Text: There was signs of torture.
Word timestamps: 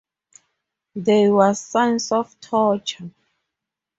There 0.95 1.31
was 1.31 1.61
signs 1.63 2.11
of 2.11 2.35
torture. 2.41 3.11